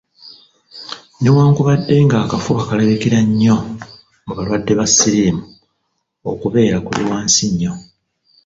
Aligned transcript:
Newankubadde 1.21 1.95
ng’akafuba 2.05 2.61
kalabikira 2.69 3.19
nnyo 3.27 3.55
mu 4.25 4.33
balwadde 4.37 4.73
ba 4.79 4.85
siriimu, 4.93 5.43
okubeera 6.31 6.77
kuli 6.85 7.03
wansi 7.09 7.43
nnyo. 7.49 7.73